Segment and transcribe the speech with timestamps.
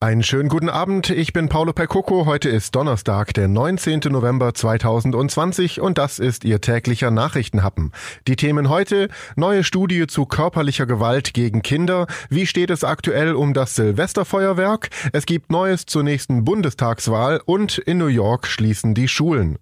[0.00, 2.24] Einen schönen guten Abend, ich bin Paolo Percoco.
[2.24, 3.98] Heute ist Donnerstag, der 19.
[4.10, 7.90] November 2020 und das ist Ihr täglicher Nachrichtenhappen.
[8.28, 13.54] Die Themen heute, neue Studie zu körperlicher Gewalt gegen Kinder, wie steht es aktuell um
[13.54, 19.58] das Silvesterfeuerwerk, es gibt Neues zur nächsten Bundestagswahl und in New York schließen die Schulen.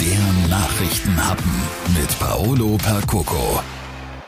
[0.00, 1.50] Der Nachrichtenhappen
[1.98, 3.60] mit Paolo Percoco.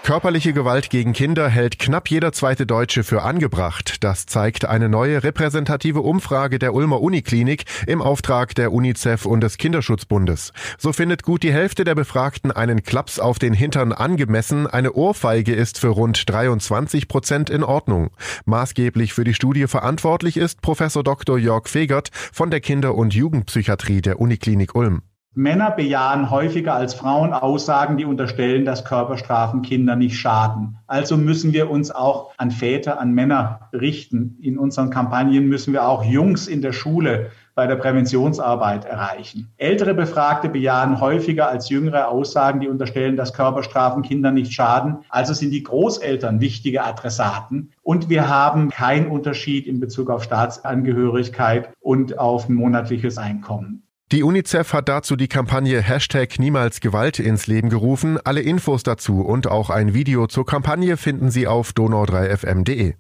[0.03, 4.03] Körperliche Gewalt gegen Kinder hält knapp jeder zweite Deutsche für angebracht.
[4.03, 9.59] Das zeigt eine neue repräsentative Umfrage der Ulmer Uniklinik im Auftrag der UNICEF und des
[9.59, 10.53] Kinderschutzbundes.
[10.77, 14.67] So findet gut die Hälfte der Befragten einen Klaps auf den Hintern angemessen.
[14.67, 18.11] Eine Ohrfeige ist für rund 23 Prozent in Ordnung.
[18.45, 21.39] Maßgeblich für die Studie verantwortlich ist Professor Dr.
[21.39, 25.03] Jörg Fegert von der Kinder- und Jugendpsychiatrie der Uniklinik Ulm.
[25.35, 30.77] Männer bejahen häufiger als Frauen Aussagen, die unterstellen, dass Körperstrafen Kinder nicht schaden.
[30.87, 34.37] Also müssen wir uns auch an Väter, an Männer richten.
[34.43, 39.51] In unseren Kampagnen müssen wir auch Jungs in der Schule bei der Präventionsarbeit erreichen.
[39.57, 44.99] Ältere Befragte bejahen häufiger als jüngere Aussagen, die unterstellen, dass Körperstrafen Kinder nicht schaden.
[45.09, 47.73] Also sind die Großeltern wichtige Adressaten.
[47.83, 53.83] Und wir haben keinen Unterschied in Bezug auf Staatsangehörigkeit und auf monatliches Einkommen.
[54.13, 58.19] Die UNICEF hat dazu die Kampagne Hashtag Niemals Gewalt ins Leben gerufen.
[58.23, 62.93] Alle Infos dazu und auch ein Video zur Kampagne finden Sie auf donau3fm.de.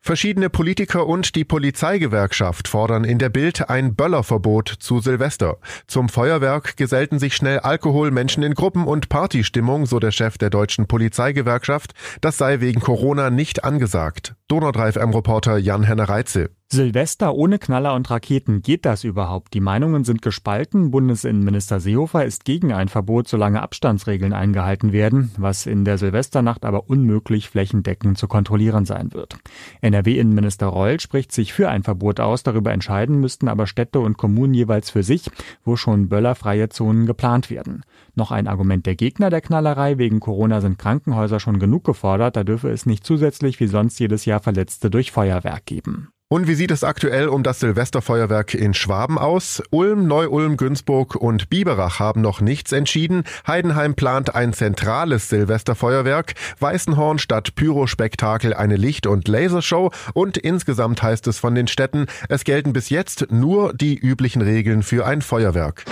[0.00, 5.58] Verschiedene Politiker und die Polizeigewerkschaft fordern in der Bild ein Böllerverbot zu Silvester.
[5.88, 10.50] Zum Feuerwerk gesellten sich schnell Alkohol, Menschen in Gruppen und Partystimmung, so der Chef der
[10.50, 11.92] deutschen Polizeigewerkschaft.
[12.20, 14.36] Das sei wegen Corona nicht angesagt.
[14.46, 16.50] Donau 3 FM-Reporter Jan-Henner Reitze.
[16.70, 19.54] Silvester ohne Knaller und Raketen, geht das überhaupt?
[19.54, 20.90] Die Meinungen sind gespalten.
[20.90, 26.90] Bundesinnenminister Seehofer ist gegen ein Verbot, solange Abstandsregeln eingehalten werden, was in der Silvesternacht aber
[26.90, 29.38] unmöglich flächendeckend zu kontrollieren sein wird.
[29.80, 32.42] NRW-Innenminister Reul spricht sich für ein Verbot aus.
[32.42, 35.30] Darüber entscheiden müssten aber Städte und Kommunen jeweils für sich,
[35.64, 37.82] wo schon böllerfreie Zonen geplant werden.
[38.14, 39.96] Noch ein Argument der Gegner der Knallerei.
[39.96, 42.36] Wegen Corona sind Krankenhäuser schon genug gefordert.
[42.36, 46.10] Da dürfe es nicht zusätzlich wie sonst jedes Jahr Verletzte durch Feuerwerk geben.
[46.30, 49.62] Und wie sieht es aktuell um das Silvesterfeuerwerk in Schwaben aus?
[49.70, 53.24] Ulm, Neu-Ulm, Günzburg und Biberach haben noch nichts entschieden.
[53.46, 56.34] Heidenheim plant ein zentrales Silvesterfeuerwerk.
[56.60, 59.90] Weißenhorn statt Pyrospektakel eine Licht- und Lasershow.
[60.12, 64.82] Und insgesamt heißt es von den Städten, es gelten bis jetzt nur die üblichen Regeln
[64.82, 65.86] für ein Feuerwerk.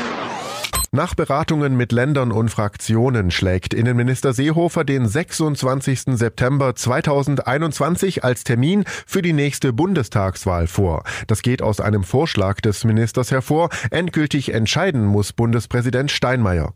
[0.92, 6.16] Nach Beratungen mit Ländern und Fraktionen schlägt Innenminister Seehofer den 26.
[6.16, 11.02] September 2021 als Termin für die nächste Bundestagswahl vor.
[11.26, 13.70] Das geht aus einem Vorschlag des Ministers hervor.
[13.90, 16.74] Endgültig entscheiden muss Bundespräsident Steinmeier.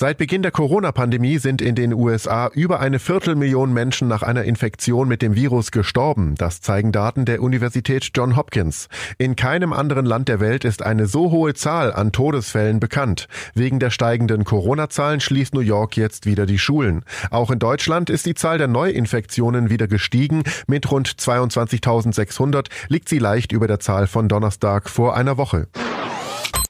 [0.00, 5.08] Seit Beginn der Corona-Pandemie sind in den USA über eine Viertelmillion Menschen nach einer Infektion
[5.08, 6.36] mit dem Virus gestorben.
[6.36, 8.88] Das zeigen Daten der Universität John Hopkins.
[9.18, 13.26] In keinem anderen Land der Welt ist eine so hohe Zahl an Todesfällen bekannt.
[13.54, 17.04] Wegen der steigenden Corona-Zahlen schließt New York jetzt wieder die Schulen.
[17.32, 20.44] Auch in Deutschland ist die Zahl der Neuinfektionen wieder gestiegen.
[20.68, 25.66] Mit rund 22.600 liegt sie leicht über der Zahl von Donnerstag vor einer Woche.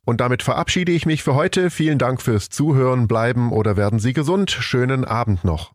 [0.09, 1.69] Und damit verabschiede ich mich für heute.
[1.69, 3.09] Vielen Dank fürs Zuhören.
[3.09, 4.51] Bleiben oder werden Sie gesund.
[4.51, 5.67] Schönen Abend noch.